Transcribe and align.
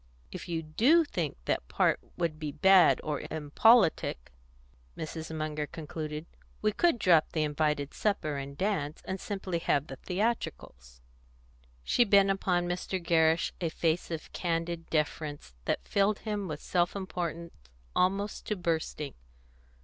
"If 0.31 0.49
you 0.49 0.63
do 0.63 1.03
think 1.05 1.37
that 1.45 1.67
part 1.67 1.99
would 2.17 2.39
be 2.39 2.51
bad 2.51 2.99
or 3.03 3.21
impolitic," 3.29 4.31
Mrs. 4.97 5.29
Munger 5.37 5.67
concluded, 5.67 6.25
"we 6.59 6.71
could 6.71 6.97
drop 6.97 7.33
the 7.33 7.43
invited 7.43 7.93
supper 7.93 8.35
and 8.37 8.53
the 8.53 8.63
dance, 8.63 9.03
and 9.05 9.19
simply 9.21 9.59
have 9.59 9.85
the 9.85 9.97
theatricals." 9.97 11.01
She 11.83 12.03
bent 12.03 12.31
upon 12.31 12.67
Mr. 12.67 12.99
Gerrish 12.99 13.53
a 13.61 13.69
face 13.69 14.09
of 14.09 14.33
candid 14.33 14.89
deference 14.89 15.53
that 15.65 15.87
filled 15.87 16.17
him 16.21 16.47
with 16.47 16.63
self 16.63 16.95
importance 16.95 17.53
almost 17.95 18.47
to 18.47 18.55
bursting. 18.55 19.13